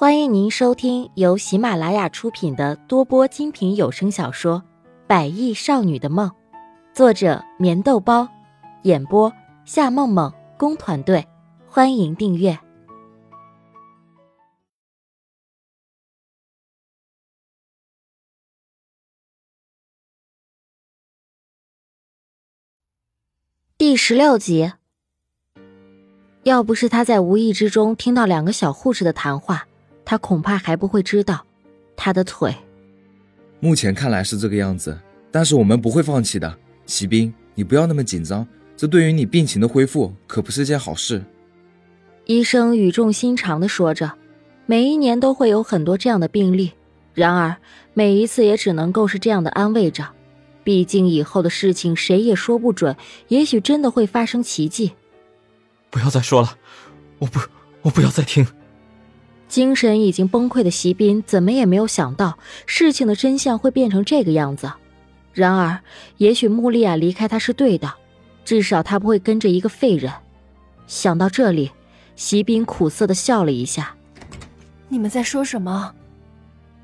[0.00, 4.62] 欢迎您收听由喜马拉雅出品的多播精品有声小说
[5.08, 6.30] 《百亿少女的梦》，
[6.94, 8.28] 作者：棉豆包，
[8.84, 9.32] 演播：
[9.64, 11.26] 夏梦梦工团队。
[11.66, 12.56] 欢迎订阅
[23.76, 24.74] 第十六集。
[26.44, 29.67] 要不是他在无意之中听到两个小护士的谈话。
[30.08, 31.44] 他恐怕还不会知道，
[31.94, 32.54] 他的腿。
[33.60, 34.98] 目前看来是这个样子，
[35.30, 36.58] 但是我们不会放弃的。
[36.86, 41.22] 骑兵，你不要那么紧张，这对于你病情的恢复可不是件好事。
[42.24, 44.10] 医生语重心长的说着，
[44.64, 46.72] 每一年都会有很多这样的病例，
[47.12, 47.54] 然而
[47.92, 50.08] 每一次也只能够是这样的安慰着。
[50.64, 52.96] 毕竟以后的事情谁也说不准，
[53.28, 54.92] 也许真的会发生奇迹。
[55.90, 56.56] 不要再说了，
[57.18, 57.38] 我不，
[57.82, 58.46] 我不要再听。
[59.48, 64.70] 精神已经崩溃的席斌怎么也没有想到事情的真相会变成这个样子。
[65.32, 65.80] 然而，
[66.18, 67.92] 也许穆丽亚离开他是对的，
[68.44, 70.12] 至少他不会跟着一个废人。
[70.86, 71.70] 想到这里，
[72.16, 73.94] 席斌苦涩的笑了一下
[74.88, 75.94] ：“你们在说什么？”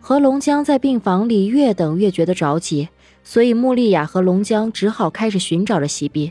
[0.00, 2.88] 何龙江在病房里越等越觉得着急，
[3.24, 6.30] 所以穆丽亚和龙江只好开始寻找着席斌。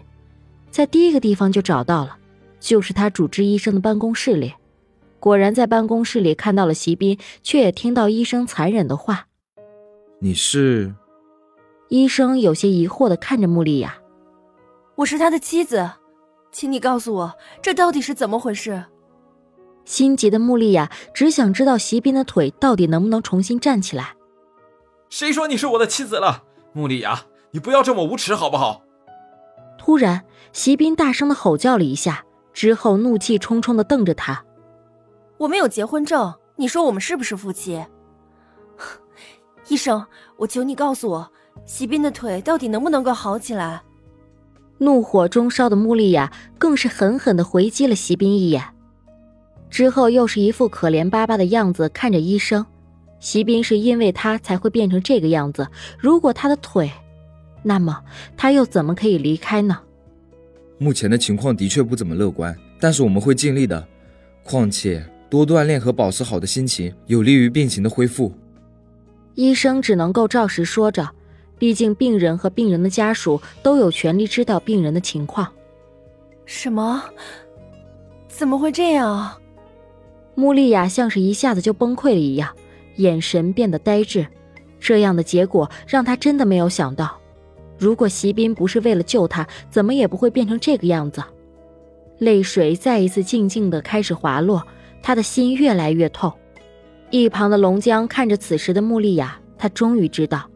[0.72, 2.18] 在第一个地方就找到了，
[2.60, 4.54] 就是他主治医生的办公室里。
[5.24, 9.28] 果然在办公室里看到了席斌，却也听到医生残忍的话
[10.20, 10.94] ：“你是？”
[11.88, 14.00] 医生有些疑惑的看着穆丽亚
[14.96, 15.90] ：“我是他的妻子，
[16.52, 18.84] 请你告诉我，这到底是怎么回事？”
[19.86, 24.18] 心急的穆丽亚只想知道席斌的腿到底能不能重新站起来。
[25.10, 26.44] 谁说你是我的妻子了？
[26.74, 28.84] 穆丽亚，你不要这么无耻好不好？
[29.78, 34.44] 突然，席斌大声的吼叫了一下，之后怒气冲冲的瞪着他。
[35.44, 37.84] 我们有结婚证，你说我们是不是夫妻？
[39.68, 40.02] 医生，
[40.38, 41.30] 我求你告诉我，
[41.66, 43.84] 席斌的腿到底能不能够好起来？
[44.78, 48.64] 怒火中烧的穆丽亚更是狠狠的回击了席斌一眼，
[49.70, 52.66] 之后又是一副可怜巴巴的样子看着医生。
[53.20, 55.68] 席斌是因为他才会变成这个样子，
[56.00, 56.90] 如果他的腿，
[57.62, 58.02] 那么
[58.38, 59.78] 他又怎么可以离开呢？
[60.78, 63.86] 目前的情况的确不怎么乐观，但是我们会尽力的。
[64.46, 65.06] 况且。
[65.34, 68.32] 多锻炼和保持好的心情，有利于病情的恢复。
[69.34, 71.10] 医生只能够照实说着，
[71.58, 75.52] 毕竟病人和病人的家属都有权利知道病人的情况。
[76.46, 77.04] 什么？
[78.28, 79.34] 怎么会这样？
[80.36, 82.56] 穆丽亚像是一下子就崩溃了一样，
[82.98, 84.28] 眼神变得呆滞。
[84.80, 87.18] 这样的结果让她真的没有想到。
[87.80, 91.24] 如果席斌不是为了救她，怎么也不会变成这个样子。
[92.20, 94.64] 泪水再一次静静的开始滑落。
[95.04, 96.32] 他的心越来越痛，
[97.12, 100.50] 一旁的龙江看着此时的穆丽亚，他终于知道，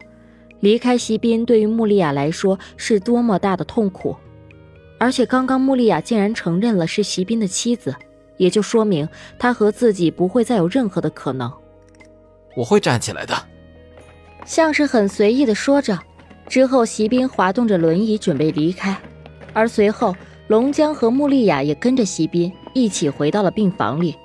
[0.62, 4.16] 离开席斌对于穆丽亚来说是多么大的痛苦。
[4.98, 7.94] 而且刚刚穆丽亚竟然承认了是席斌的妻子，
[8.38, 11.52] 也就说明他和自己不会再有任何的可能。
[12.56, 13.36] 我会站起来的，
[14.46, 16.00] 像是很随意的说着。
[16.48, 18.98] 之后，席斌滑动着轮椅准备离开，
[19.52, 20.16] 而随后
[20.48, 24.16] 龙江和穆丽亚也跟着席斌一起回到了病房里。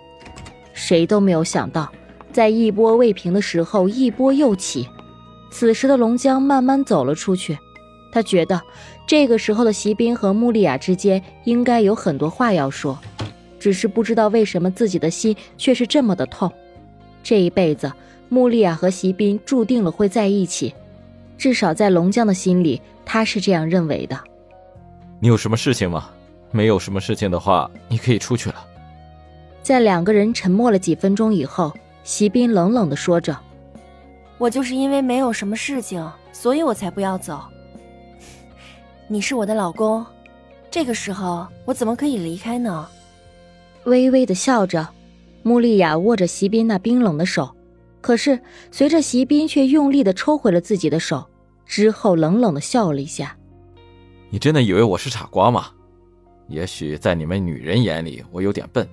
[0.73, 1.91] 谁都没有想到，
[2.33, 4.89] 在一波未平的时候，一波又起。
[5.51, 7.59] 此时的龙江慢慢走了出去，
[8.11, 8.61] 他觉得
[9.07, 12.99] 这个时候的席斌和穆丽亚之间应该有很多话要说，
[13.61, 16.51] 只是不知道为什么自己的心却是这么的痛。
[17.23, 17.93] 这一辈子，
[18.31, 20.75] 穆丽亚和席斌注定了会在一起，
[21.37, 24.19] 至少在龙江的心里，他是这样认为的。
[25.21, 26.09] 你有什么事情吗？
[26.51, 28.57] 没有什么事情的话，你可以出去了。
[29.63, 33.39] 在两个人沉默了几分钟以后，席斌冷冷的说着
[34.37, 37.41] ：“我就是因为没有什么事情，所以我才不要走。
[39.07, 40.05] 你是我的老公，
[40.71, 42.89] 这个时候我怎么可以离开呢？”
[43.85, 44.89] 微微的笑着，
[45.43, 47.55] 穆丽亚握着席斌那冰冷的手，
[48.01, 51.25] 可是随着席斌却用力的抽回了自己的手，
[51.67, 53.37] 之后冷冷的笑了一下
[54.31, 55.67] ：“你真的以为我是傻瓜吗？
[56.49, 58.89] 也许在你们女人眼里，我有点笨。”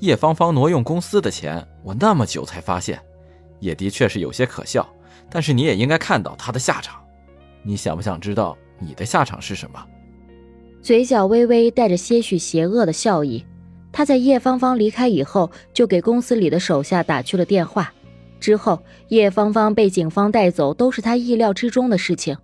[0.00, 3.00] 叶芳芳挪用公司的钱，我那么久才发现，
[3.60, 4.86] 也的确是有些可笑。
[5.30, 7.02] 但是你也应该看到她的下场。
[7.62, 9.82] 你想不想知道你的下场是什么？
[10.82, 13.44] 嘴角微微带着些许邪恶的笑意。
[13.90, 17.92] 他在叶芳芳离开以后，就给公司里的手下打去了电话。
[18.40, 22.36] 之后，叶芳芳被警方带走，都是他意料之中的事情。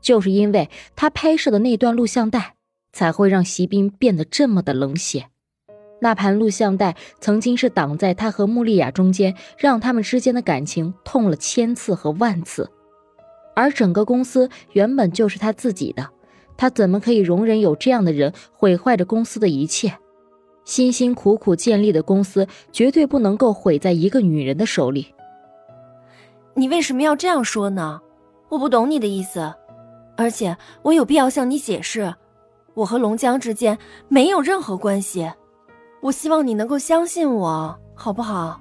[0.00, 2.54] 就是因为他拍摄的那段录像带，
[2.92, 5.26] 才会让席斌变得这么的冷血。
[6.00, 12.70] 那盘录像带曾经是挡在他和穆丽亚中间，让他们之间的感情痛了千次和万次。
[13.54, 16.08] 而整个公司原本就是他自己的，
[16.56, 19.92] 他怎么可以容忍有这样的人毁坏着公司的一切？
[20.64, 25.14] 辛辛苦苦建立的公司绝对不能够毁在一个女人的手里。
[26.54, 28.00] 你为什么要这样说呢？
[28.48, 29.52] 我不懂你的意思，
[30.16, 32.14] 而且我有必要向你解释，
[32.74, 33.76] 我和龙江之间
[34.08, 35.30] 没有任何关系。
[36.00, 38.60] 我希望你能够相信我，好不好？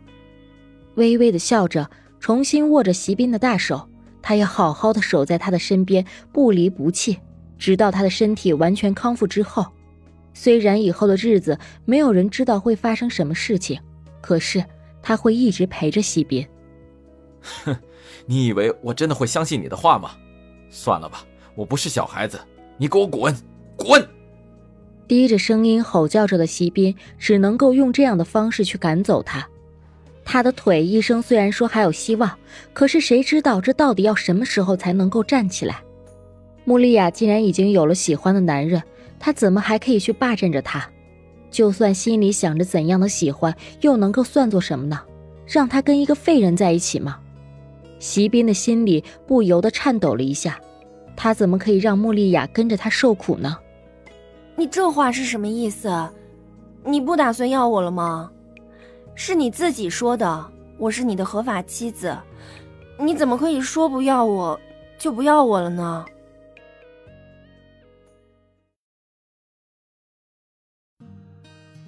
[0.96, 1.90] 微微的笑着，
[2.20, 3.88] 重新握着席斌的大手，
[4.22, 7.18] 他要好好的守在他的身边，不离不弃，
[7.58, 9.66] 直到他的身体完全康复之后。
[10.34, 13.80] 虽然以后的日子没有人知道会发生什么事情，
[14.22, 14.64] 可是
[15.02, 16.46] 他会一直陪着席斌。
[17.64, 17.76] 哼，
[18.28, 20.12] 你以为我真的会相信你的话吗？
[20.70, 21.24] 算了吧，
[21.56, 22.38] 我不是小孩子，
[22.78, 23.34] 你给我滚，
[23.78, 24.06] 滚！
[25.10, 29.46] 低着声音吼叫着的席斌，只能够用这样的方式去赶走他。
[30.24, 32.38] 他的腿，医生虽然说还有希望，
[32.74, 35.82] 可是谁知道这到底要什么时候才能够站起来？
[36.64, 38.84] 穆丽亚既然已经有了喜欢的男人，
[39.20, 40.88] 他怎么还可以去霸占着他？
[41.50, 43.52] 就算心里想着怎样的喜欢，
[43.82, 45.02] 又能够算作什么呢？
[45.48, 47.18] 让他跟一个废人在一起吗？
[47.98, 50.60] 席斌的心里不由得颤抖了一下，
[51.16, 53.58] 他怎么可以让穆丽亚跟着他受苦呢？
[54.60, 55.90] 你这话是什么意思？
[56.84, 58.30] 你不打算要我了吗？
[59.16, 62.14] 是你自己说的，我是你的合法妻子，
[63.00, 64.60] 你怎么可以说不要我
[64.98, 66.06] 就不要我了呢？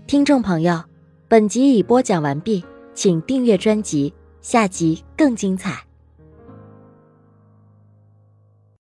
[0.07, 0.81] 听众朋友，
[1.27, 2.63] 本集已播讲完毕，
[2.93, 5.83] 请订阅专辑，下集更精彩。